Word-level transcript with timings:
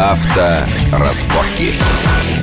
Авторазборки. 0.00 1.74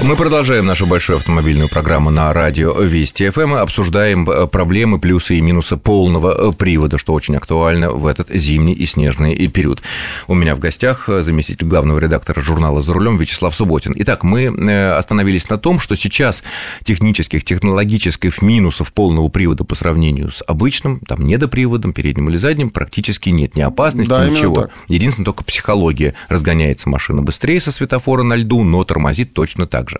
Мы 0.03 0.15
продолжаем 0.15 0.65
нашу 0.67 0.85
большую 0.85 1.17
автомобильную 1.17 1.69
программу 1.69 2.11
на 2.11 2.31
радио 2.31 2.71
Вести 2.81 3.29
ФМ. 3.29 3.47
Мы 3.47 3.59
обсуждаем 3.59 4.29
э, 4.29 4.45
проблемы, 4.45 4.99
плюсы 4.99 5.35
и 5.35 5.41
минусы 5.41 5.75
полного 5.75 6.49
э, 6.49 6.53
привода, 6.53 6.99
что 6.99 7.13
очень 7.13 7.35
актуально 7.35 7.89
в 7.89 8.05
этот 8.05 8.29
зимний 8.29 8.73
и 8.73 8.85
снежный 8.85 9.47
период. 9.47 9.81
У 10.27 10.35
меня 10.35 10.55
в 10.55 10.59
гостях 10.59 11.09
э, 11.09 11.21
заместитель 11.21 11.67
главного 11.67 11.97
редактора 11.97 12.41
журнала 12.41 12.81
«За 12.83 12.93
рулем» 12.93 13.17
Вячеслав 13.17 13.55
Субботин. 13.55 13.93
Итак, 13.97 14.23
мы 14.23 14.47
остановились 14.91 15.49
на 15.49 15.57
том, 15.57 15.79
что 15.79 15.95
сейчас 15.95 16.43
технических, 16.83 17.43
технологических 17.43 18.41
минусов 18.41 18.93
полного 18.93 19.29
привода 19.29 19.63
по 19.63 19.75
сравнению 19.75 20.31
с 20.31 20.43
обычным, 20.45 20.99
там, 21.01 21.21
недоприводом, 21.21 21.91
передним 21.91 22.29
или 22.29 22.37
задним, 22.37 22.69
практически 22.69 23.29
нет. 23.29 23.55
Ни 23.55 23.61
опасности, 23.61 24.09
да, 24.09 24.29
ничего. 24.29 24.69
Единственное, 24.87 25.25
только 25.25 25.43
психология. 25.43 26.13
Разгоняется 26.29 26.87
машина 26.87 27.23
быстрее 27.23 27.46
со 27.59 27.71
светофора 27.71 28.23
на 28.23 28.35
льду, 28.35 28.63
но 28.63 28.83
тормозит 28.83 29.33
точно 29.33 29.65
так 29.67 29.89
же. 29.89 29.99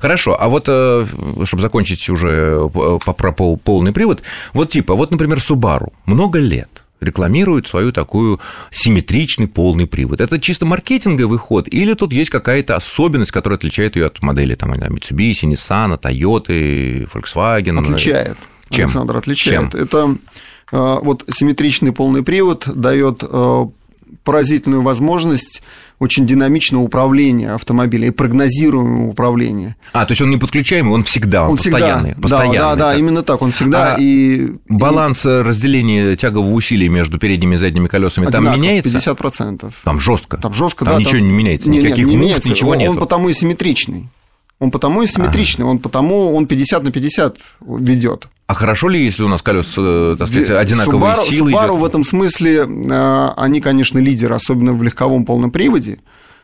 Хорошо, 0.00 0.36
а 0.40 0.48
вот, 0.48 0.64
э, 0.68 1.06
чтобы 1.44 1.62
закончить 1.62 2.08
уже 2.08 2.68
э, 2.74 3.12
про 3.12 3.32
полный 3.32 3.92
привод, 3.92 4.22
вот 4.52 4.70
типа, 4.70 4.94
вот, 4.94 5.10
например, 5.10 5.38
Subaru 5.38 5.92
много 6.06 6.38
лет 6.38 6.84
рекламирует 7.00 7.66
свою 7.66 7.92
такую 7.92 8.40
симметричный 8.70 9.48
полный 9.48 9.86
привод. 9.86 10.20
Это 10.20 10.38
чисто 10.38 10.66
маркетинговый 10.66 11.38
ход 11.38 11.66
или 11.68 11.94
тут 11.94 12.12
есть 12.12 12.30
какая-то 12.30 12.76
особенность, 12.76 13.32
которая 13.32 13.56
отличает 13.56 13.96
ее 13.96 14.06
от 14.06 14.20
модели 14.22 14.54
там, 14.54 14.72
Mitsubishi, 14.72 15.44
Nissan, 15.44 15.98
Toyota, 15.98 17.08
Volkswagen? 17.12 17.80
Отличает. 17.80 18.36
Чем? 18.68 18.84
Александр, 18.84 19.16
отличает. 19.16 19.72
Чем? 19.72 19.82
Это 19.82 20.16
э, 20.72 20.98
вот 21.02 21.24
симметричный 21.30 21.92
полный 21.92 22.22
привод 22.22 22.68
дает 22.72 23.24
поразительную 24.24 24.82
возможность 24.82 25.62
очень 25.98 26.26
динамичного 26.26 26.82
управления 26.82 27.52
автомобиля 27.52 28.08
и 28.08 28.10
прогнозируемого 28.10 29.08
управления. 29.08 29.76
А, 29.92 30.06
то 30.06 30.12
есть 30.12 30.22
он 30.22 30.30
не 30.30 30.38
подключаемый, 30.38 30.92
он 30.92 31.04
всегда, 31.04 31.44
он, 31.44 31.50
он 31.50 31.56
постоянный. 31.56 32.10
Всегда, 32.12 32.22
постоянный 32.22 32.58
да, 32.58 32.74
да, 32.74 32.92
да, 32.92 32.96
именно 32.96 33.22
так, 33.22 33.42
он 33.42 33.52
всегда. 33.52 33.94
А 33.94 34.00
и, 34.00 34.52
баланс 34.68 35.26
и... 35.26 35.28
разделения 35.28 36.16
тягового 36.16 36.52
усилия 36.52 36.88
между 36.88 37.18
передними 37.18 37.56
и 37.56 37.58
задними 37.58 37.86
колесами 37.86 38.28
Одинаково, 38.28 38.52
там 38.52 38.60
меняется? 38.60 38.96
50%. 38.96 39.72
Там 39.84 40.00
жестко. 40.00 40.38
Там 40.38 40.54
жестко, 40.54 40.84
там 40.84 40.94
да. 40.94 41.00
Ничего 41.00 41.18
там... 41.18 41.28
не 41.28 41.32
меняется, 41.32 41.68
никаких 41.68 42.06
не, 42.06 42.12
не 42.12 42.16
муфт, 42.16 42.28
меняется. 42.28 42.50
ничего 42.50 42.74
нет. 42.74 42.90
Он 42.90 42.98
потому 42.98 43.28
и 43.28 43.34
симметричный. 43.34 44.08
Он 44.60 44.70
потому 44.70 45.02
и 45.02 45.06
симметричный, 45.06 45.64
ага. 45.64 45.70
он 45.70 45.78
потому 45.78 46.34
он 46.34 46.46
50 46.46 46.84
на 46.84 46.92
50 46.92 47.38
ведет. 47.60 48.28
А 48.46 48.54
хорошо 48.54 48.88
ли, 48.88 49.02
если 49.02 49.22
у 49.22 49.28
нас 49.28 49.42
колеса, 49.42 50.16
так 50.16 50.28
сказать, 50.28 50.50
одинаковые 50.50 51.14
Subaru, 51.14 51.24
силы? 51.24 51.52
Subaru 51.52 51.78
в 51.78 51.84
этом 51.84 52.04
смысле, 52.04 52.66
э, 52.66 53.28
они, 53.36 53.60
конечно, 53.62 53.98
лидеры, 53.98 54.34
особенно 54.34 54.74
в 54.74 54.82
легковом 54.82 55.24
полном 55.24 55.50
приводе. 55.50 55.98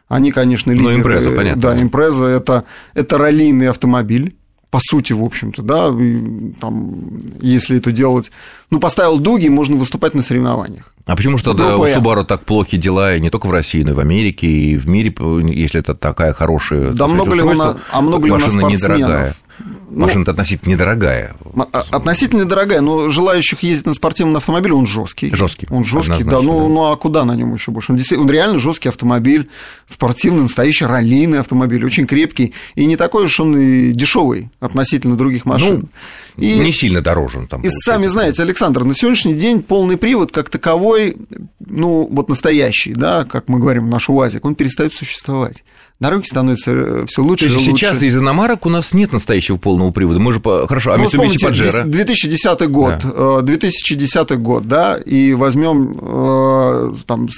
Они, 0.08 0.32
конечно, 0.32 0.72
ну, 0.72 0.78
лидеры. 0.78 0.94
Ну, 0.94 1.00
импреза, 1.00 1.30
понятно. 1.30 1.62
Да, 1.62 1.76
импреза 1.76 2.24
это, 2.24 2.64
это 2.94 3.18
раллийный 3.18 3.68
автомобиль 3.68 4.34
по 4.70 4.80
сути, 4.80 5.12
в 5.14 5.22
общем-то, 5.22 5.62
да, 5.62 5.88
и, 5.88 6.52
там, 6.60 7.08
если 7.40 7.78
это 7.78 7.92
делать, 7.92 8.30
ну, 8.68 8.78
поставил 8.78 9.18
дуги, 9.18 9.48
можно 9.48 9.76
выступать 9.76 10.12
на 10.14 10.22
соревнованиях. 10.22 10.92
А 11.06 11.14
почему 11.14 11.38
же 11.38 11.44
тогда 11.44 11.76
у 11.76 11.84
Subaru 11.86 12.24
так 12.24 12.44
плохи 12.44 12.76
дела, 12.76 13.14
и 13.14 13.20
не 13.20 13.30
только 13.30 13.46
в 13.46 13.52
России, 13.52 13.84
но 13.84 13.90
и 13.90 13.94
в 13.94 14.00
Америке, 14.00 14.48
и 14.48 14.76
в 14.76 14.88
мире, 14.88 15.14
если 15.54 15.78
это 15.78 15.94
такая 15.94 16.32
хорошая 16.34 16.90
Да 16.90 17.06
много 17.06 17.34
ли 17.36 17.42
у 17.42 17.54
нас, 17.54 17.76
а 17.92 18.00
много 18.00 18.26
ли 18.26 18.32
у 18.32 18.36
нас 18.36 18.52
спортсменов? 18.52 18.98
Недорогая. 18.98 19.34
Ну, 19.58 20.06
Машина-то 20.06 20.32
относительно 20.32 20.72
недорогая. 20.72 21.34
А, 21.72 21.84
относительно 21.90 22.42
недорогая, 22.42 22.80
но 22.80 23.08
желающих 23.08 23.62
ездить 23.62 23.86
на 23.86 23.94
спортивном 23.94 24.36
автомобиле, 24.36 24.74
он 24.74 24.86
жесткий. 24.86 25.34
Жесткий. 25.34 25.66
Он 25.70 25.84
жесткий, 25.84 26.24
да. 26.24 26.40
Ну, 26.40 26.62
да. 26.62 26.68
ну 26.68 26.92
а 26.92 26.96
куда 26.96 27.24
на 27.24 27.34
нем 27.34 27.54
еще 27.54 27.70
больше? 27.70 27.92
Он, 27.92 27.98
он 28.18 28.30
реально 28.30 28.58
жесткий 28.58 28.88
автомобиль, 28.88 29.48
спортивный, 29.86 30.42
настоящий 30.42 30.84
раллийный 30.84 31.40
автомобиль, 31.40 31.84
очень 31.84 32.06
крепкий. 32.06 32.52
И 32.74 32.84
не 32.84 32.96
такой 32.96 33.24
уж 33.24 33.40
он 33.40 33.56
и 33.56 33.92
дешевый 33.92 34.50
относительно 34.60 35.16
других 35.16 35.46
машин. 35.46 35.88
Ну, 36.36 36.42
и, 36.42 36.58
не 36.58 36.72
сильно 36.72 37.00
дороже 37.00 37.38
он 37.38 37.46
там. 37.46 37.62
И 37.62 37.70
сами 37.70 38.06
знаете, 38.06 38.42
Александр, 38.42 38.84
на 38.84 38.94
сегодняшний 38.94 39.34
день 39.34 39.62
полный 39.62 39.96
привод 39.96 40.32
как 40.32 40.50
таковой, 40.50 41.16
ну, 41.58 42.06
вот 42.10 42.28
настоящий, 42.28 42.92
да, 42.92 43.24
как 43.24 43.48
мы 43.48 43.58
говорим, 43.58 43.88
наш 43.88 44.10
УАЗик, 44.10 44.44
он 44.44 44.54
перестает 44.54 44.92
существовать 44.92 45.64
дороги 46.00 46.26
становятся 46.26 46.72
э, 46.72 47.06
все 47.06 47.22
лучше 47.22 47.46
и 47.46 47.50
лучше. 47.50 47.64
сейчас 47.64 48.02
из 48.02 48.16
иномарок 48.16 48.66
у 48.66 48.68
нас 48.68 48.92
нет 48.92 49.12
настоящего 49.12 49.56
полного 49.56 49.90
привода. 49.90 50.18
Мы 50.18 50.32
же 50.32 50.40
по... 50.40 50.66
хорошо, 50.66 50.92
а 50.92 50.98
ну, 50.98 51.04
Mitsubishi 51.04 51.36
Pajero? 51.36 51.84
2010 51.84 52.68
год, 52.70 53.02
да. 53.02 53.40
2010 53.42 54.30
э, 54.30 54.36
год, 54.36 54.68
да, 54.68 54.96
и 54.96 55.32
возьмем 55.34 55.98
э, 56.00 56.94
там 57.06 57.28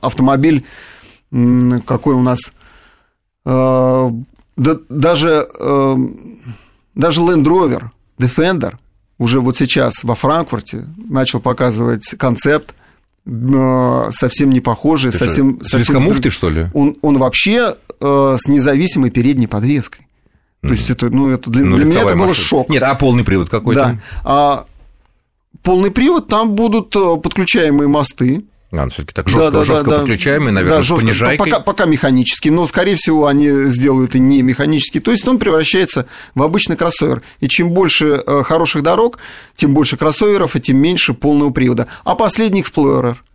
автомобиль, 0.00 0.64
какой 1.84 2.14
у 2.14 2.22
нас, 2.22 2.52
да, 3.44 4.10
даже, 4.56 5.46
даже 6.94 7.20
Land 7.20 7.44
Rover, 7.44 7.82
Defender, 8.18 8.76
уже 9.18 9.40
вот 9.40 9.56
сейчас 9.58 10.04
во 10.04 10.14
Франкфурте 10.14 10.86
начал 10.96 11.40
показывать 11.40 12.14
концепт, 12.18 12.74
совсем 14.12 14.50
не 14.50 14.60
похожий, 14.60 15.10
Ты 15.10 15.18
совсем... 15.18 15.60
С 15.62 15.68
совсем 15.68 16.02
муфты, 16.02 16.30
что 16.30 16.48
ли? 16.48 16.68
Он, 16.72 16.96
он 17.02 17.18
вообще 17.18 17.76
э, 18.00 18.36
с 18.38 18.48
независимой 18.48 19.10
передней 19.10 19.46
подвеской. 19.46 20.06
То 20.62 20.68
есть 20.68 20.90
это, 20.90 21.08
ну, 21.08 21.30
это 21.30 21.50
для, 21.50 21.64
ну, 21.64 21.76
для 21.76 21.84
меня 21.84 22.02
это 22.02 22.16
было 22.16 22.34
шок. 22.34 22.68
Нет, 22.68 22.82
а 22.82 22.94
полный 22.94 23.24
привод 23.24 23.48
какой 23.48 23.76
то 23.76 23.82
Да. 23.82 23.98
А, 24.24 24.66
полный 25.62 25.90
привод, 25.90 26.28
там 26.28 26.54
будут 26.54 26.96
э, 26.96 27.16
подключаемые 27.16 27.88
мосты. 27.88 28.44
А, 28.70 28.84
ну, 28.84 28.90
все-таки 28.90 29.14
так 29.14 29.28
жестко, 29.28 29.50
да, 29.50 29.58
да, 29.60 29.64
жестко 29.64 29.90
да, 29.90 29.96
подключаемые, 29.98 30.52
наверное, 30.52 30.78
да, 30.78 30.82
жестко, 30.82 31.06
понижайкой. 31.06 31.38
Пока, 31.38 31.60
пока 31.60 31.84
механический, 31.86 32.50
но, 32.50 32.66
скорее 32.66 32.96
всего, 32.96 33.26
они 33.26 33.64
сделают 33.64 34.14
и 34.14 34.18
не 34.18 34.42
механический. 34.42 35.00
То 35.00 35.10
есть 35.10 35.26
он 35.26 35.38
превращается 35.38 36.06
в 36.34 36.42
обычный 36.42 36.76
кроссовер. 36.76 37.22
И 37.40 37.48
чем 37.48 37.70
больше 37.70 38.22
э, 38.26 38.42
хороших 38.42 38.82
дорог, 38.82 39.18
тем 39.56 39.72
больше 39.72 39.96
кроссоверов, 39.96 40.54
и 40.54 40.60
тем 40.60 40.76
меньше 40.76 41.14
полного 41.14 41.50
привода. 41.50 41.86
А 42.04 42.14
последний 42.14 42.62
Explorer– 42.62 43.16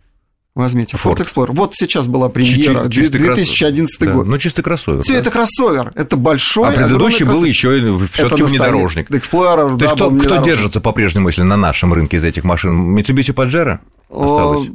Возьмите, 0.54 0.96
Ford, 0.96 1.16
Ford 1.16 1.24
Explorer. 1.24 1.50
Вот 1.50 1.74
сейчас 1.74 2.06
была 2.06 2.28
премьера, 2.28 2.88
Чистый 2.88 3.18
2011 3.18 3.98
кросс... 3.98 4.14
год. 4.14 4.24
Да, 4.24 4.30
ну, 4.30 4.38
чистый 4.38 4.62
кроссовер. 4.62 5.02
Все 5.02 5.14
да? 5.14 5.18
это 5.18 5.30
кроссовер, 5.32 5.92
это 5.96 6.16
большой. 6.16 6.68
А 6.68 6.72
предыдущий 6.72 7.24
был 7.24 7.42
еще 7.42 7.98
все-таки 8.12 8.42
внедорожник. 8.42 9.10
Explorer, 9.10 9.76
То 9.76 9.84
есть 9.84 9.94
кто, 9.96 10.10
кто 10.12 10.44
держится 10.44 10.80
по-прежнему, 10.80 11.28
если 11.28 11.42
на 11.42 11.56
нашем 11.56 11.92
рынке 11.92 12.18
из 12.18 12.24
этих 12.24 12.44
машин? 12.44 12.96
Mitsubishi 12.96 13.34
Pajero 13.34 13.80
осталось? 14.08 14.68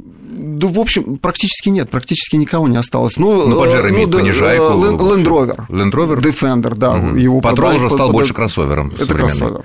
Да, 0.60 0.68
в 0.68 0.78
общем, 0.78 1.16
практически 1.16 1.70
нет, 1.70 1.88
практически 1.88 2.36
никого 2.36 2.68
не 2.68 2.76
осталось. 2.76 3.16
Ну, 3.16 3.46
ну 3.46 3.64
э, 3.64 3.90
имеет 3.90 4.10
ну, 4.10 4.18
понижайку. 4.18 4.64
Land 4.64 5.24
Rover. 5.24 5.66
Land 5.68 5.92
Rover? 5.92 6.20
Defender, 6.20 6.74
да. 6.74 6.92
Угу. 6.92 7.16
Его 7.16 7.40
Патрон 7.40 7.76
уже 7.76 7.86
стал 7.86 8.08
под... 8.08 8.12
больше 8.12 8.34
кроссовером. 8.34 8.92
Это 8.98 9.14
кроссовер. 9.14 9.62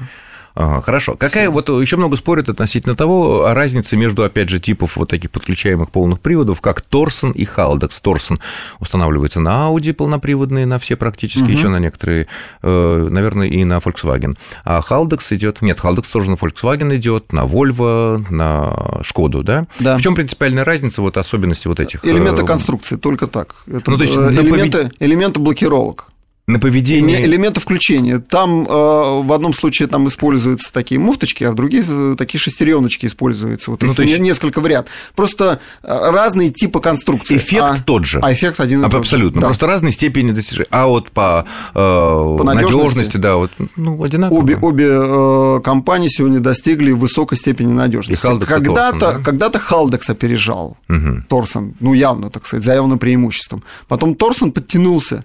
Ага, 0.55 0.81
хорошо. 0.81 1.15
Какая 1.15 1.49
вот 1.49 1.67
еще 1.67 1.97
много 1.97 2.15
спорят 2.15 2.47
относительно 2.47 2.95
того, 2.95 3.45
о 3.45 3.53
разнице 3.53 3.97
между, 3.97 4.23
опять 4.23 4.47
же, 4.47 4.61
типов 4.61 4.95
вот 4.95 5.09
таких 5.09 5.29
подключаемых 5.31 5.91
полных 5.91 6.21
приводов, 6.21 6.61
как 6.61 6.79
Торсон 6.81 7.31
и 7.31 7.43
Халдекс. 7.43 7.99
Торсон 7.99 8.39
устанавливается 8.79 9.41
на 9.41 9.69
Audi 9.69 9.93
полноприводные, 9.93 10.65
на 10.65 10.79
все 10.79 10.95
практически, 10.95 11.43
угу. 11.43 11.51
еще 11.51 11.67
на 11.67 11.79
некоторые, 11.79 12.27
э, 12.61 13.07
наверное, 13.11 13.47
и 13.47 13.65
на 13.65 13.79
Volkswagen. 13.79 14.37
А 14.63 14.81
Халдекс 14.81 15.33
идет, 15.33 15.61
нет, 15.61 15.81
Халдекс 15.81 16.09
тоже 16.09 16.29
на 16.29 16.35
Volkswagen 16.35 16.95
идет, 16.95 17.33
на 17.33 17.41
Volvo, 17.41 18.25
на 18.29 19.03
Шкоду, 19.03 19.43
да? 19.43 19.67
Да. 19.79 19.97
В 19.97 20.01
чем 20.01 20.15
принципиальная 20.15 20.63
разница, 20.63 21.01
вот 21.01 21.17
особенности 21.17 21.67
вот 21.67 21.81
этих? 21.81 22.05
Элементы 22.05 22.43
э, 22.43 22.45
конструкции, 22.45 22.95
только 22.95 23.27
так. 23.27 23.55
Это 23.67 23.91
ну, 23.91 23.97
то 23.97 24.03
есть 24.05 24.15
элементы, 24.15 24.89
элементы 24.99 25.41
блокировок 25.41 26.14
на 26.47 26.59
поведение... 26.59 27.25
Элементы 27.25 27.59
включения. 27.59 28.19
Там 28.19 28.67
э, 28.67 28.67
в 28.67 29.33
одном 29.33 29.51
случае 29.51 29.87
там 29.87 30.07
используются 30.07 30.71
такие 30.71 30.99
муфточки, 30.99 31.43
а 31.43 31.51
в 31.51 31.55
других 31.55 31.85
э, 31.87 32.15
такие 32.17 32.39
шестереночки 32.39 33.07
используются. 33.07 33.71
Вот 33.71 33.81
ну, 33.81 33.95
то 33.95 34.03
есть... 34.03 34.19
несколько 34.19 34.61
в 34.61 34.67
ряд. 34.67 34.87
Просто 35.15 35.59
э, 35.81 36.11
разные 36.11 36.49
типы 36.49 36.81
конструкции. 36.81 37.37
Эффект 37.37 37.63
а, 37.63 37.77
тот 37.83 38.05
же. 38.05 38.19
А 38.21 38.31
эффект 38.31 38.59
один 38.59 38.83
и 38.83 38.85
а, 38.85 38.89
тот 38.89 38.99
Абсолютно. 38.99 39.41
Да. 39.41 39.47
Просто 39.47 39.65
разные 39.65 39.91
степени 39.91 40.31
достижения. 40.31 40.67
А 40.69 40.85
вот 40.85 41.09
по, 41.09 41.47
э, 41.73 41.73
по 41.73 42.43
надежности, 42.43 43.17
да, 43.17 43.37
вот, 43.37 43.51
ну, 43.75 44.03
одинаково. 44.03 44.37
Обе, 44.37 44.57
обе 44.57 44.87
э, 44.87 45.61
компании 45.63 46.09
сегодня 46.09 46.39
достигли 46.39 46.91
высокой 46.91 47.39
степени 47.39 47.71
надежности. 47.71 48.23
Когда-то, 48.45 48.99
да? 48.99 49.11
когда-то 49.13 49.57
Халдекс 49.57 50.11
опережал 50.11 50.77
угу. 50.87 51.23
Торсон, 51.27 51.73
ну, 51.79 51.95
явно, 51.95 52.29
так 52.29 52.45
сказать, 52.45 52.63
за 52.63 52.73
явным 52.73 52.99
преимуществом. 52.99 53.63
Потом 53.87 54.13
Торсон 54.13 54.51
подтянулся 54.51 55.23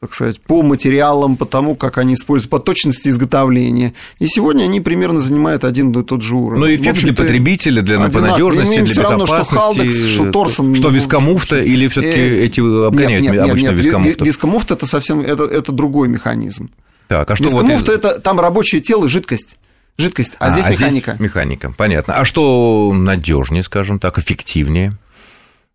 так 0.00 0.14
сказать, 0.14 0.40
по 0.40 0.62
материалам, 0.62 1.36
по 1.36 1.46
тому, 1.46 1.74
как 1.74 1.96
они 1.96 2.14
используют, 2.14 2.50
по 2.50 2.58
точности 2.58 3.08
изготовления. 3.08 3.94
И 4.18 4.26
сегодня 4.26 4.64
они 4.64 4.80
примерно 4.80 5.18
занимают 5.18 5.64
один 5.64 5.90
и 5.90 6.04
тот 6.04 6.20
же 6.20 6.36
уровень. 6.36 6.60
Но 6.60 6.74
эффект 6.74 7.00
для 7.02 7.14
потребителя, 7.14 7.80
для 7.80 7.98
надежности, 7.98 8.74
для 8.74 8.82
безопасности, 8.82 9.52
что, 9.52 9.60
Халдекс, 9.60 10.04
что 10.04 10.30
Торсон. 10.30 10.74
Что 10.74 10.90
вискомуфта 10.90 11.62
или 11.62 11.88
все 11.88 12.02
таки 12.02 12.20
э, 12.20 12.44
эти 12.44 12.60
обгоняют 12.60 13.22
нет, 13.22 13.32
нет, 13.32 13.44
обычно 13.44 13.68
нет, 13.68 13.78
вискомуфта? 13.78 14.24
Вискомуфта– 14.24 14.74
это 14.74 14.86
совсем, 14.86 15.20
это, 15.20 15.44
это 15.44 15.72
другой 15.72 16.08
механизм. 16.08 16.70
Так, 17.08 17.30
а 17.30 17.36
что 17.36 17.44
вискомуфта 17.44 17.92
вот...– 17.92 18.04
это 18.04 18.20
там 18.20 18.38
рабочее 18.38 18.82
тело 18.82 19.06
и 19.06 19.08
жидкость 19.08 19.56
жидкость, 19.98 20.36
а, 20.38 20.46
а 20.46 20.50
здесь 20.50 20.66
а 20.66 20.70
механика. 20.70 21.12
Здесь 21.12 21.20
механика, 21.20 21.72
понятно. 21.76 22.14
А 22.16 22.24
что 22.24 22.92
надежнее, 22.94 23.62
скажем 23.62 23.98
так, 23.98 24.18
эффективнее? 24.18 24.92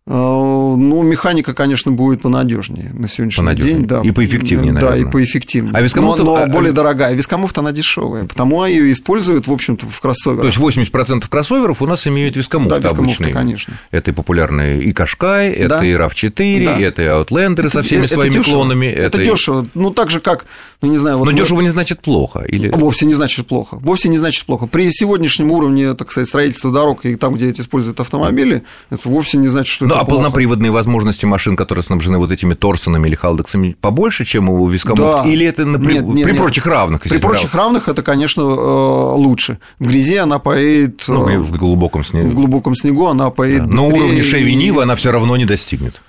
Э, 0.04 0.10
ну, 0.12 1.02
механика, 1.02 1.54
конечно, 1.54 1.92
будет 1.92 2.22
понадежнее 2.22 2.90
на 2.92 3.06
сегодняшний 3.06 3.40
понадежнее. 3.40 3.76
день. 3.76 3.86
Да. 3.86 4.00
И 4.02 4.10
поэффективнее, 4.10 4.72
наверное. 4.72 4.98
Да, 4.98 5.08
и 5.08 5.08
поэффективнее. 5.08 5.72
А 5.74 5.80
вискомуфта... 5.80 6.24
Но, 6.24 6.38
но 6.38 6.42
а... 6.42 6.46
более 6.46 6.72
дорогая. 6.72 7.14
Вискомуфта, 7.14 7.60
она 7.60 7.70
дешевая, 7.70 8.24
потому 8.24 8.64
ее 8.66 8.90
используют, 8.90 9.46
в 9.46 9.52
общем-то, 9.52 9.86
в 9.88 10.00
кроссоверах. 10.00 10.52
То 10.52 10.66
есть 10.66 10.78
80% 10.78 11.24
кроссоверов 11.28 11.82
у 11.82 11.86
нас 11.86 12.04
имеют 12.08 12.36
вискомуфты 12.36 12.80
да, 12.80 12.88
обычные. 12.88 13.32
конечно. 13.32 13.74
Это 13.92 14.10
и 14.10 14.14
популярные 14.14 14.82
и 14.82 14.92
Кашкай, 14.92 15.50
это 15.50 15.78
да. 15.78 15.84
и 15.84 15.92
RAV4, 15.92 16.64
да. 16.64 16.80
это 16.80 17.02
и 17.02 17.06
Outlander 17.06 17.70
со 17.70 17.82
всеми 17.82 18.06
это 18.06 18.14
своими 18.14 18.34
дешево. 18.34 18.54
клонами. 18.54 18.86
Это, 18.86 19.18
это 19.18 19.24
дешево. 19.24 19.66
Ну, 19.74 19.90
так 19.90 20.10
же, 20.10 20.18
как, 20.18 20.46
ну, 20.80 20.90
не 20.90 20.98
знаю... 20.98 21.18
Вот 21.18 21.26
Но 21.26 21.30
мы... 21.30 21.38
дешево 21.38 21.60
не 21.60 21.70
значит 21.70 22.00
плохо. 22.00 22.40
Или... 22.40 22.70
Вовсе 22.70 23.06
не 23.06 23.14
значит 23.14 23.46
плохо. 23.46 23.78
Вовсе 23.80 24.08
не 24.08 24.18
значит 24.18 24.46
плохо. 24.46 24.66
При 24.66 24.90
сегодняшнем 24.90 25.52
уровне, 25.52 25.94
так 25.94 26.10
сказать, 26.10 26.28
строительства 26.28 26.72
дорог 26.72 27.04
и 27.04 27.14
там, 27.14 27.34
где 27.34 27.50
эти 27.50 27.60
используют 27.60 28.00
автомобили, 28.00 28.64
это 28.90 29.08
вовсе 29.08 29.38
не 29.38 29.46
значит, 29.46 29.72
что 29.72 29.91
это 29.92 30.00
а 30.00 30.04
полноприводные 30.04 30.70
возможности 30.70 31.24
машин, 31.24 31.56
которые 31.56 31.84
снабжены 31.84 32.18
вот 32.18 32.30
этими 32.30 32.54
торсонами 32.54 33.08
или 33.08 33.14
халдексами, 33.14 33.76
побольше, 33.80 34.24
чем 34.24 34.48
у 34.48 34.66
вискомуфт? 34.68 35.24
Да. 35.24 35.28
Или 35.28 35.46
это 35.46 35.64
на... 35.64 35.78
при, 35.78 35.94
нет, 35.94 36.06
нет, 36.06 36.24
при 36.26 36.32
нет. 36.32 36.42
прочих 36.42 36.66
равных? 36.66 37.02
При 37.02 37.18
прочих 37.18 37.54
равных 37.54 37.88
это, 37.88 38.02
конечно, 38.02 38.44
лучше. 38.44 39.58
В 39.78 39.88
грязи 39.88 40.16
она 40.16 40.38
поедет... 40.38 41.04
Ну, 41.08 41.28
и 41.28 41.36
в 41.36 41.50
глубоком 41.56 42.04
снегу. 42.04 42.28
В 42.28 42.34
глубоком 42.34 42.74
снегу 42.74 43.06
она 43.06 43.30
поедет 43.30 43.68
да. 43.68 43.76
На 43.76 43.82
уровне 43.82 44.22
Шеви 44.22 44.54
Нива 44.54 44.82
она 44.82 44.96
все 44.96 45.12
равно 45.12 45.36
не 45.36 45.44
достигнет. 45.44 46.00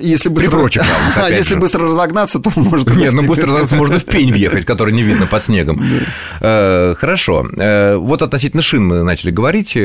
Если 0.00 0.28
быстро, 0.28 0.50
При 0.50 0.58
прочих 0.58 0.82
равных, 0.82 1.16
а 1.16 1.30
если 1.30 1.54
же. 1.54 1.60
быстро 1.60 1.88
разогнаться, 1.88 2.38
то 2.38 2.52
может 2.56 2.94
Нет, 2.94 3.12
ну 3.12 3.22
быстро 3.22 3.46
разогнаться 3.46 3.76
можно 3.76 3.98
в 3.98 4.04
пень 4.04 4.32
въехать, 4.32 4.64
который 4.64 4.92
не 4.92 5.02
видно 5.02 5.26
под 5.26 5.42
снегом. 5.42 5.82
Хорошо. 6.40 7.46
Вот 7.98 8.22
относительно 8.22 8.62
шин 8.62 8.86
мы 8.86 9.02
начали 9.02 9.30
говорить. 9.30 9.76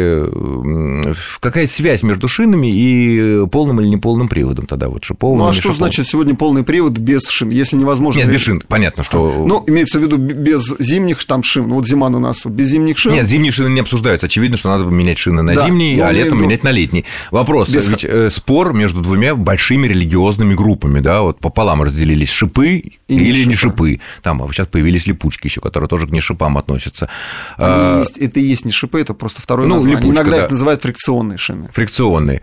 Какая 1.40 1.68
связь 1.68 2.04
между 2.04 2.28
шинами 2.28 2.72
и 2.72 3.46
полным 3.48 3.82
или 3.82 3.88
неполным 3.88 4.28
приводом 4.28 4.68
тогда? 4.68 4.90
Вот 4.90 5.04
шипованным 5.04 5.46
ну 5.46 5.52
а 5.52 5.54
что 5.54 5.74
значит 5.74 6.08
сегодня 6.08 6.36
полный 6.36 6.64
привод 6.64 6.94
без 6.94 7.28
шин? 7.30 7.50
Если 7.50 7.76
невозможно... 7.76 8.20
Нет, 8.20 8.32
без 8.32 8.42
шин, 8.42 8.62
понятно, 8.68 9.04
что... 9.04 9.46
Ну, 9.48 9.64
имеется 9.68 10.00
в 10.00 10.02
виду 10.02 10.18
без 10.18 10.74
зимних 10.80 11.24
там 11.26 11.44
шин. 11.44 11.68
Ну, 11.68 11.76
вот 11.76 11.88
зима 11.88 12.08
у 12.08 12.20
нас 12.20 12.46
без 12.46 12.70
зимних 12.70 12.98
шин. 12.98 13.14
Нет, 13.14 13.28
зимние 13.28 13.52
шины 13.52 13.70
не 13.70 13.80
обсуждаются. 13.82 14.28
Очевидно, 14.28 14.58
что 14.58 14.70
надо 14.70 14.86
менять 14.86 15.20
шины 15.20 15.42
на 15.42 15.56
да, 15.56 15.66
зимние, 15.66 16.04
а 16.04 16.12
летом 16.12 16.42
менять 16.42 16.64
на 16.64 16.72
летние. 16.72 17.06
Вопрос. 17.32 17.70
Без... 17.70 17.88
Ведь 17.88 18.34
спор 18.34 18.74
между 18.74 19.02
двумя 19.02 19.36
большими 19.36 19.81
религиозными 19.88 20.54
группами, 20.54 21.00
да, 21.00 21.22
вот 21.22 21.39
пополам 21.39 21.83
разделились 21.83 22.30
шипы 22.30 22.83
И 23.07 23.16
или 23.16 23.44
не 23.44 23.51
не 23.51 23.56
шипы. 23.56 24.00
Там 24.24 24.42
а 24.42 24.48
сейчас 24.51 24.68
появились 24.68 25.06
липучки 25.07 25.48
еще, 25.48 25.62
которые 25.62 25.88
тоже 25.88 26.07
к 26.07 26.12
не 26.12 26.22
шипам 26.22 26.57
относятся. 26.57 27.10
А... 27.57 28.00
Есть, 28.00 28.18
это 28.18 28.39
и 28.39 28.44
есть 28.44 28.66
не 28.66 28.72
шипы, 28.72 29.00
это 29.00 29.13
просто 29.13 29.42
второе 29.42 29.68
ну, 29.68 29.75
название. 29.75 30.00
Липучка, 30.00 30.16
Иногда 30.16 30.38
да. 30.38 30.44
их 30.44 30.50
называют 30.51 30.81
фрикционные 30.81 31.38
шины. 31.38 31.69
Фрикционные. 31.74 32.42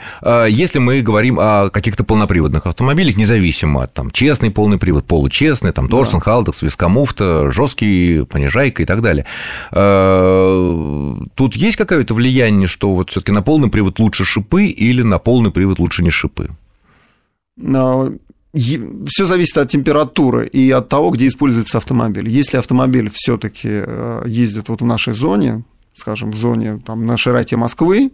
Если 0.49 0.79
мы 0.79 1.01
говорим 1.01 1.39
о 1.41 1.71
каких-то 1.71 2.05
полноприводных 2.05 2.67
автомобилях, 2.67 3.17
независимо 3.17 3.85
от 3.85 3.95
там 3.95 4.11
честный 4.11 4.51
полный 4.51 4.79
привод, 4.79 5.07
получестный, 5.07 5.73
там 5.73 5.89
Торсон, 5.89 6.21
да. 6.21 6.25
Халдекс, 6.25 6.63
Вискомуфта, 6.63 7.51
жесткий, 7.51 8.25
понижайка 8.25 8.83
и 8.83 8.87
так 8.87 9.01
далее. 9.03 9.25
Тут 11.35 11.57
есть 11.57 11.77
какое-то 11.77 12.15
влияние, 12.15 12.69
что 12.69 12.95
вот 12.95 13.11
все-таки 13.11 13.33
на 13.33 13.43
полный 13.43 13.71
привод 13.71 13.99
лучше 13.99 14.25
шипы 14.25 14.67
или 14.67 15.03
на 15.03 15.19
полный 15.19 15.51
привод 15.51 15.79
лучше 15.79 16.03
не 16.03 16.11
шипы? 16.11 16.51
Все 17.61 19.25
зависит 19.25 19.59
от 19.59 19.69
температуры 19.71 20.47
и 20.47 20.71
от 20.71 20.89
того, 20.89 21.11
где 21.11 21.27
используется 21.27 21.79
автомобиль. 21.79 22.29
Если 22.29 22.57
автомобиль 22.57 23.11
все-таки 23.13 23.69
ездит 24.27 24.69
вот 24.69 24.81
в 24.81 24.85
нашей 24.85 25.15
зоне, 25.15 25.65
скажем, 25.95 26.31
в 26.31 26.37
зоне 26.37 26.81
там, 26.85 27.07
на 27.07 27.17
широте 27.17 27.57
Москвы, 27.57 28.11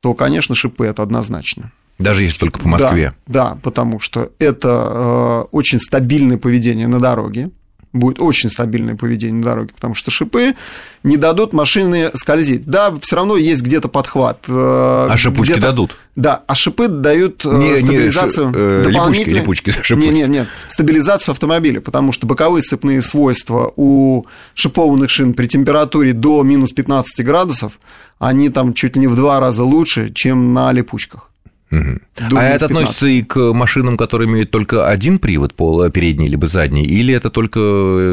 то, 0.00 0.14
конечно, 0.14 0.54
шипы 0.54 0.86
это 0.86 1.02
однозначно. 1.02 1.72
Даже 1.98 2.22
если 2.24 2.38
только 2.38 2.60
по 2.60 2.68
Москве. 2.68 3.14
Да, 3.26 3.50
да 3.50 3.58
потому 3.62 4.00
что 4.00 4.30
это 4.38 4.68
э, 4.68 5.46
очень 5.50 5.78
стабильное 5.78 6.36
поведение 6.36 6.88
на 6.88 7.00
дороге. 7.00 7.50
Будет 7.98 8.20
очень 8.20 8.48
стабильное 8.48 8.94
поведение 8.94 9.36
на 9.36 9.44
дороге, 9.44 9.72
потому 9.74 9.94
что 9.94 10.10
шипы 10.10 10.54
не 11.02 11.16
дадут 11.16 11.52
машине 11.52 12.10
скользить. 12.14 12.64
Да, 12.66 12.94
все 13.00 13.16
равно 13.16 13.36
есть 13.36 13.62
где-то 13.62 13.88
подхват. 13.88 14.44
Э, 14.48 15.08
а 15.10 15.16
шипучки 15.16 15.58
дадут? 15.58 15.96
Да, 16.16 16.42
а 16.46 16.54
шипы 16.54 16.88
дают 16.88 17.44
не, 17.44 17.76
стабилизацию 17.76 18.46
не, 18.46 18.84
дополнительную. 18.84 19.42
Липучки, 19.42 19.68
липучки, 19.70 19.92
нет, 19.94 20.12
нет, 20.12 20.28
нет, 20.28 20.48
стабилизацию 20.68 21.32
автомобиля, 21.32 21.80
потому 21.80 22.12
что 22.12 22.26
боковые 22.26 22.62
сцепные 22.62 23.02
свойства 23.02 23.72
у 23.76 24.24
шипованных 24.54 25.10
шин 25.10 25.34
при 25.34 25.46
температуре 25.46 26.12
до 26.12 26.42
минус 26.42 26.72
15 26.72 27.24
градусов, 27.24 27.78
они 28.18 28.48
там 28.48 28.72
чуть 28.72 28.96
ли 28.96 29.00
не 29.00 29.06
в 29.08 29.16
два 29.16 29.40
раза 29.40 29.62
лучше, 29.62 30.10
чем 30.12 30.54
на 30.54 30.72
липучках. 30.72 31.30
Угу. 31.70 32.36
А 32.36 32.44
это 32.44 32.66
относится 32.66 33.06
и 33.06 33.22
к 33.22 33.52
машинам, 33.52 33.96
которые 33.96 34.28
имеют 34.28 34.50
только 34.50 34.88
один 34.88 35.18
привод, 35.18 35.54
передний 35.92 36.28
либо 36.28 36.46
задний, 36.46 36.84
или 36.84 37.12
это 37.12 37.28
только 37.30 37.58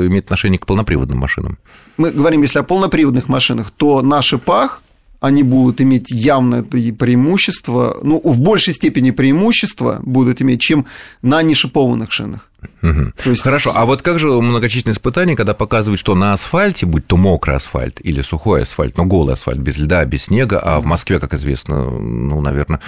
имеет 0.08 0.26
отношение 0.26 0.58
к 0.58 0.66
полноприводным 0.66 1.20
машинам? 1.20 1.58
Мы 1.98 2.10
говорим, 2.12 2.42
если 2.42 2.60
о 2.60 2.64
полноприводных 2.64 3.30
машинах, 3.30 3.72
то 3.72 4.02
на 4.02 4.22
шипах 4.22 4.82
они 5.20 5.44
будут 5.44 5.80
иметь 5.80 6.12
явное 6.12 6.64
преимущество, 6.64 7.98
ну, 8.04 8.20
в 8.22 8.40
большей 8.42 8.74
степени 8.74 9.12
преимущество 9.12 10.00
будут 10.04 10.42
иметь, 10.42 10.60
чем 10.60 10.86
на 11.22 11.42
нешипованных 11.42 12.12
шинах. 12.12 12.50
Угу. 12.82 13.14
То 13.24 13.30
есть... 13.30 13.42
Хорошо, 13.42 13.72
а 13.74 13.86
вот 13.86 14.02
как 14.02 14.20
же 14.20 14.28
многочисленные 14.28 14.96
испытания, 14.96 15.38
когда 15.38 15.54
показывают, 15.54 16.00
что 16.00 16.14
на 16.16 16.34
асфальте, 16.34 16.86
будь 16.86 17.08
то 17.08 17.16
мокрый 17.16 17.56
асфальт 17.56 18.02
или 18.04 18.22
сухой 18.22 18.64
асфальт, 18.64 18.98
но 18.98 19.06
голый 19.06 19.36
асфальт, 19.36 19.60
без 19.60 19.78
льда, 19.78 20.04
без 20.04 20.24
снега, 20.24 20.60
а 20.60 20.82
в 20.82 20.86
Москве, 20.86 21.22
как 21.22 21.34
известно, 21.36 21.90
ну, 21.90 22.42
наверное, 22.42 22.82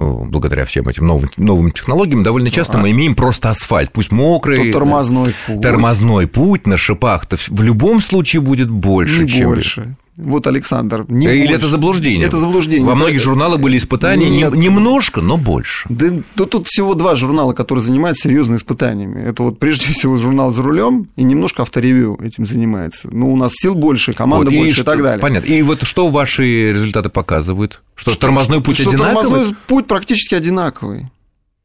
благодаря 0.00 0.64
всем 0.64 0.88
этим 0.88 1.06
новым, 1.06 1.28
новым 1.36 1.70
технологиям, 1.70 2.22
довольно 2.22 2.50
часто 2.50 2.78
а. 2.78 2.80
мы 2.80 2.90
имеем 2.90 3.14
просто 3.14 3.50
асфальт, 3.50 3.92
пусть 3.92 4.12
мокрый. 4.12 4.72
То 4.72 4.78
тормозной 4.78 5.34
путь. 5.46 5.60
Тормозной 5.60 6.26
путь 6.26 6.66
на 6.66 6.76
шипах-то 6.76 7.36
в 7.36 7.62
любом 7.62 8.00
случае 8.00 8.40
будет 8.40 8.70
больше, 8.70 9.24
Не 9.24 9.28
чем... 9.28 9.48
больше. 9.50 9.96
Вот, 10.20 10.46
Александр, 10.46 11.04
не 11.08 11.26
Или 11.26 11.38
больше. 11.40 11.54
это 11.54 11.68
заблуждение? 11.68 12.26
Это 12.26 12.36
заблуждение. 12.36 12.86
Во 12.86 12.94
многих 12.94 13.20
журналах 13.20 13.60
были 13.60 13.76
испытания 13.76 14.28
Нет. 14.28 14.52
немножко, 14.52 15.20
но 15.20 15.36
больше. 15.36 15.86
Да, 15.88 16.06
да 16.36 16.44
тут 16.44 16.66
всего 16.66 16.94
два 16.94 17.16
журнала, 17.16 17.52
которые 17.52 17.82
занимаются 17.82 18.28
серьезными 18.28 18.58
испытаниями. 18.58 19.22
Это 19.22 19.42
вот 19.42 19.58
прежде 19.58 19.86
всего 19.92 20.16
журнал 20.16 20.50
за 20.50 20.62
рулем 20.62 21.08
и 21.16 21.22
немножко 21.22 21.62
авторевью 21.62 22.18
этим 22.22 22.46
занимается. 22.46 23.08
Ну, 23.10 23.32
у 23.32 23.36
нас 23.36 23.52
сил 23.54 23.74
больше, 23.74 24.12
команда 24.12 24.50
вот, 24.50 24.56
больше 24.56 24.70
и, 24.70 24.74
что, 24.74 24.84
так 24.84 25.02
далее. 25.02 25.20
Понятно. 25.20 25.46
И 25.46 25.62
вот 25.62 25.82
что 25.82 26.08
ваши 26.08 26.72
результаты 26.72 27.08
показывают? 27.08 27.82
Что, 27.94 28.10
что 28.10 28.20
тормозной 28.20 28.62
путь 28.62 28.76
что 28.76 28.88
одинаковый? 28.88 29.22
Тормозной 29.22 29.56
путь 29.66 29.86
практически 29.86 30.34
одинаковый. 30.34 31.06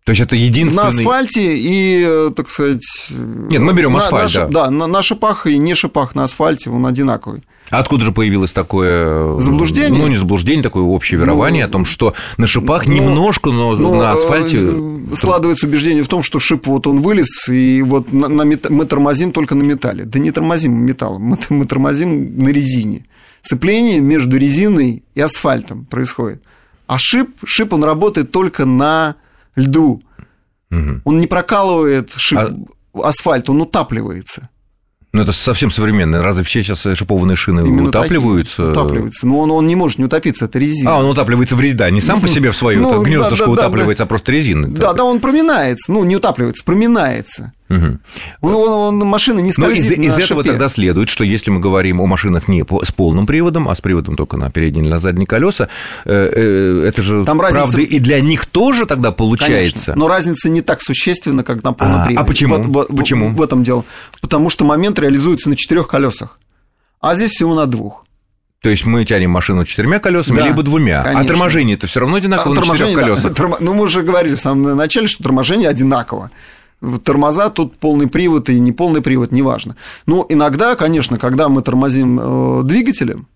То 0.06 0.12
есть 0.12 0.22
это 0.22 0.36
единственный... 0.36 0.84
На 0.84 0.90
асфальте 0.90 1.56
и, 1.58 2.30
так 2.36 2.52
сказать... 2.52 2.84
Нет, 3.10 3.60
мы 3.60 3.74
берем 3.74 3.98
асфальт, 3.98 4.36
на, 4.36 4.42
да. 4.42 4.48
Да, 4.66 4.70
на, 4.70 4.86
на 4.86 5.02
шипах 5.02 5.48
и 5.48 5.58
не 5.58 5.74
шипах 5.74 6.14
на 6.14 6.26
асфальте 6.26 6.70
он 6.70 6.86
одинаковый. 6.86 7.42
А 7.72 7.80
откуда 7.80 8.06
же 8.06 8.12
появилось 8.12 8.54
такое... 8.54 9.40
Заблуждение? 9.40 10.00
Ну, 10.00 10.08
не 10.08 10.18
заблуждение, 10.18 10.62
такое 10.62 10.84
общее 10.84 11.20
верование 11.20 11.64
ну, 11.64 11.70
о 11.70 11.72
том, 11.72 11.86
что 11.86 12.14
на 12.38 12.46
шипах 12.46 12.86
ну, 12.86 12.94
немножко, 12.94 13.50
но 13.50 13.76
ну, 13.76 13.96
на 13.96 14.12
асфальте... 14.12 14.60
Складывается 15.16 15.66
убеждение 15.66 16.04
в 16.04 16.08
том, 16.08 16.22
что 16.22 16.40
шип 16.40 16.68
вот 16.68 16.86
он 16.86 17.02
вылез, 17.02 17.50
и 17.50 17.82
вот 17.82 18.14
на, 18.14 18.28
на 18.28 18.44
мет... 18.44 18.70
мы 18.70 18.86
тормозим 18.86 19.32
только 19.32 19.56
на 19.56 19.64
металле. 19.64 20.04
Да 20.04 20.20
не 20.20 20.30
тормозим 20.30 20.86
металлом, 20.86 21.24
мы, 21.24 21.38
мы 21.50 21.66
тормозим 21.66 22.38
на 22.38 22.50
резине. 22.50 23.06
Сцепление 23.42 24.02
между 24.02 24.38
резиной 24.38 25.04
и 25.16 25.22
асфальтом 25.22 25.86
происходит. 25.86 26.44
А 26.86 27.00
шип, 27.00 27.30
шип 27.44 27.74
он 27.74 27.84
работает 27.84 28.32
только 28.32 28.66
на 28.66 29.16
льду. 29.56 30.02
Угу. 30.72 31.02
Он 31.06 31.20
не 31.20 31.28
прокалывает 31.28 32.12
шип, 32.16 32.40
а... 32.40 33.08
асфальт, 33.08 33.50
он 33.50 33.62
утапливается. 33.62 34.50
Ну, 35.16 35.22
это 35.22 35.32
совсем 35.32 35.72
современно. 35.72 36.22
Разве 36.22 36.44
все 36.44 36.62
сейчас 36.62 36.82
шипованные 36.82 37.38
шины 37.38 37.62
Именно 37.62 37.88
утапливаются? 37.88 38.58
Такие, 38.58 38.72
утапливаются. 38.72 39.26
Но 39.26 39.40
он, 39.40 39.52
он 39.52 39.66
не 39.66 39.78
может 39.78 39.98
не 39.98 40.04
утопиться, 40.04 40.44
это 40.44 40.60
резина. 40.60 40.96
А, 40.96 41.00
он 41.00 41.06
утапливается 41.06 41.56
в 41.56 41.62
резине, 41.62 41.90
не 41.92 42.02
сам 42.02 42.20
по 42.20 42.28
себе 42.28 42.52
в 42.52 42.58
свою 42.58 42.82
ну, 42.82 43.02
гнездышко 43.02 43.46
да, 43.46 43.46
да, 43.46 43.52
утапливается, 43.52 44.04
да, 44.04 44.08
а 44.08 44.08
просто 44.08 44.34
резина. 44.34 44.68
Да, 44.68 44.92
да, 44.92 45.06
он 45.06 45.22
проминается. 45.22 45.94
Ну, 45.94 46.04
не 46.04 46.18
утапливается, 46.18 46.66
проминается. 46.66 47.54
Угу. 47.68 47.98
Он, 48.42 48.54
он, 48.54 48.70
он, 48.70 48.98
машина 49.08 49.40
не 49.40 49.52
скользит 49.52 49.98
Но 49.98 50.04
из, 50.04 50.10
из 50.10 50.20
этого 50.20 50.42
шипе. 50.42 50.52
тогда 50.52 50.70
следует, 50.70 51.10
что 51.10 51.24
если 51.24 51.50
мы 51.50 51.60
говорим 51.60 52.00
о 52.00 52.06
машинах 52.06 52.48
не 52.48 52.64
по, 52.64 52.86
с 52.86 52.92
полным 52.92 53.26
приводом, 53.26 53.70
а 53.70 53.76
с 53.76 53.82
приводом 53.82 54.16
только 54.16 54.38
на 54.38 54.52
передние 54.52 54.84
или 54.84 54.92
на 54.92 55.00
задние 55.00 55.26
колеса, 55.26 55.70
э, 56.06 56.12
э, 56.12 56.88
это 56.88 57.02
же 57.02 57.26
Там 57.26 57.40
правда 57.40 57.62
разница... 57.62 57.82
и 57.82 58.00
для 58.00 58.22
них 58.22 58.46
тоже 58.46 58.86
тогда 58.86 59.12
получается. 59.12 59.86
Конечно, 59.86 59.96
но 59.96 60.08
разница 60.08 60.50
не 60.50 60.62
так 60.62 60.82
существенна, 60.84 61.44
как 61.44 61.64
на 61.64 61.74
полном 61.74 62.02
а, 62.02 62.06
приводе. 62.06 62.24
А 62.24 62.28
почему? 62.28 62.56
Вот, 62.56 62.66
вот, 62.68 62.98
почему? 62.98 63.30
В, 63.30 63.36
в 63.36 63.42
этом 63.42 63.64
дело. 63.64 63.84
Потому 64.22 64.52
что 64.52 64.64
момент 64.64 65.00
реализуется 65.00 65.50
на 65.50 65.56
четырех 65.56 65.88
колесах, 65.88 66.40
а 67.02 67.16
здесь 67.16 67.32
всего 67.32 67.56
на 67.56 67.66
двух. 67.66 68.06
То 68.62 68.70
есть 68.70 68.86
мы 68.86 69.06
тянем 69.06 69.32
машину 69.32 69.66
четырьмя 69.66 70.00
колесами, 70.00 70.38
да, 70.38 70.48
либо 70.48 70.64
двумя. 70.64 71.02
Конечно. 71.02 71.22
А 71.22 71.26
торможение 71.26 71.78
это 71.78 71.88
все 71.88 72.00
равно 72.00 72.18
одинаково 72.18 72.56
а, 72.56 72.60
на 72.60 72.78
четырех 72.78 72.96
колесах. 72.96 73.34
Да. 73.34 73.58
Ну, 73.60 73.74
мы 73.74 73.84
уже 73.84 74.02
говорили 74.02 74.36
в 74.36 74.42
самом 74.42 74.76
начале, 74.76 75.08
что 75.08 75.24
торможение 75.24 75.70
одинаково 75.70 76.32
тормоза, 77.04 77.50
тут 77.50 77.78
полный 77.78 78.08
привод 78.08 78.50
и 78.50 78.60
неполный 78.60 79.02
привод, 79.02 79.32
неважно. 79.32 79.76
Но 80.06 80.26
иногда, 80.30 80.76
конечно, 80.76 81.18
когда 81.18 81.50
мы 81.50 81.62
тормозим 81.62 82.20
э, 82.20 82.64
двигателем, 82.64 83.28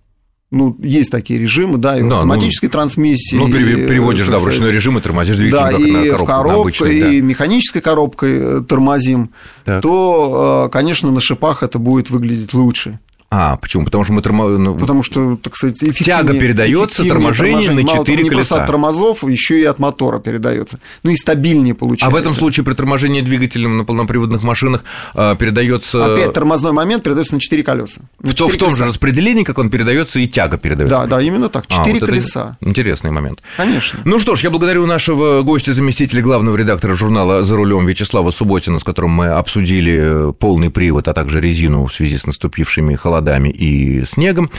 ну, 0.51 0.75
есть 0.79 1.11
такие 1.11 1.39
режимы, 1.39 1.77
да, 1.77 1.97
и 1.97 2.01
да, 2.01 2.15
автоматической 2.15 2.69
ну, 2.69 2.73
трансмиссии. 2.73 3.35
Ну, 3.35 3.47
переводишь, 3.47 4.27
да, 4.27 4.39
в 4.39 4.45
ручной 4.45 4.71
режим 4.71 4.97
и 4.97 5.01
тормозишь 5.01 5.35
двигатель, 5.35 5.63
да, 5.63 5.71
как 5.71 5.79
и 5.79 5.91
на 5.91 6.03
коробку, 6.03 6.23
в 6.23 6.27
коробку, 6.27 6.61
обычной, 6.61 7.01
да. 7.01 7.09
и 7.09 7.21
механической 7.21 7.81
коробкой 7.81 8.37
э, 8.39 8.61
тормозим, 8.67 9.29
так. 9.63 9.83
то, 9.83 10.65
э, 10.67 10.71
конечно, 10.71 11.11
на 11.11 11.21
шипах 11.21 11.61
это 11.61 11.77
будет 11.77 12.09
выглядеть 12.09 12.53
лучше. 12.53 12.99
А, 13.31 13.57
почему? 13.57 13.85
Потому 13.85 14.03
что 14.03 14.13
мы 14.13 14.21
тормозим... 14.23 14.63
Ну, 14.63 14.75
Потому 14.75 15.03
что, 15.03 15.35
так 15.35 15.55
сказать, 15.55 15.77
Тяга 15.77 16.33
передается, 16.33 17.05
торможение, 17.05 17.67
торможение 17.67 17.83
на 17.83 17.99
4 17.99 18.05
колеса. 18.05 18.23
Не 18.23 18.29
просто 18.29 18.61
от 18.61 18.67
тормозов, 18.67 19.23
еще 19.23 19.59
и 19.61 19.65
от 19.65 19.77
мотора 19.77 20.19
передается. 20.19 20.79
Ну 21.03 21.11
и 21.11 21.15
стабильнее 21.15 21.75
получается. 21.75 22.07
А 22.07 22.09
в 22.09 22.15
этом 22.15 22.31
случае 22.31 22.63
при 22.63 22.73
торможении 22.73 23.21
двигателем 23.21 23.77
на 23.77 23.85
полноприводных 23.85 24.41
машинах 24.41 24.83
а, 25.13 25.35
передается... 25.35 26.13
Опять 26.13 26.33
тормозной 26.33 26.71
момент 26.71 27.03
передается 27.03 27.35
на 27.35 27.39
4 27.39 27.61
колеса. 27.61 28.01
На 28.19 28.33
4 28.33 28.51
в, 28.51 28.57
том 28.57 28.75
же 28.75 28.85
распределении, 28.85 29.43
как 29.43 29.59
он 29.59 29.69
передается, 29.69 30.19
и 30.19 30.27
тяга 30.27 30.57
передается. 30.57 30.97
Да, 30.97 31.05
да, 31.05 31.21
именно 31.21 31.49
так. 31.49 31.67
4 31.67 31.83
а, 31.87 31.99
вот 31.99 32.09
колеса. 32.09 32.57
Интересный 32.61 33.11
момент. 33.11 33.43
Конечно. 33.57 33.99
Ну 34.05 34.19
что 34.19 34.35
ж, 34.37 34.41
я 34.41 34.49
благодарю 34.49 34.87
нашего 34.87 35.43
гостя, 35.43 35.73
заместителя 35.73 36.23
главного 36.23 36.55
редактора 36.55 36.95
журнала 36.95 37.43
«За 37.43 37.55
рулем» 37.55 37.85
Вячеслава 37.85 38.31
Субботина, 38.31 38.79
с 38.79 38.83
которым 38.83 39.11
мы 39.11 39.27
обсудили 39.27 40.33
полный 40.39 40.71
привод, 40.71 41.07
а 41.07 41.13
также 41.13 41.39
резину 41.39 41.85
в 41.85 41.93
связи 41.93 42.17
с 42.17 42.25
наступившими 42.25 42.95
холодами 43.19 43.49
и 43.49 44.05
снегом. 44.05 44.49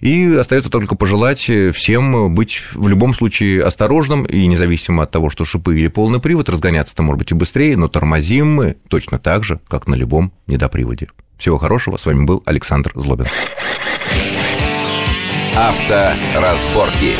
И 0.00 0.34
остается 0.34 0.70
только 0.70 0.96
пожелать 0.96 1.40
всем 1.40 2.34
быть 2.34 2.62
в 2.72 2.88
любом 2.88 3.14
случае 3.14 3.62
осторожным, 3.62 4.24
и 4.24 4.46
независимо 4.46 5.04
от 5.04 5.10
того, 5.10 5.30
что 5.30 5.44
шипы 5.44 5.78
или 5.78 5.88
полный 5.88 6.20
привод, 6.20 6.48
разгоняться-то 6.48 7.02
может 7.02 7.18
быть 7.18 7.30
и 7.30 7.34
быстрее, 7.34 7.76
но 7.76 7.88
тормозим 7.88 8.52
мы 8.52 8.76
точно 8.88 9.18
так 9.18 9.44
же, 9.44 9.60
как 9.68 9.86
на 9.86 9.94
любом 9.94 10.32
недоприводе. 10.46 11.08
Всего 11.38 11.58
хорошего, 11.58 11.96
с 11.96 12.06
вами 12.06 12.24
был 12.24 12.42
Александр 12.44 12.92
Злобин. 12.94 13.26
Авторазборки. 15.54 17.14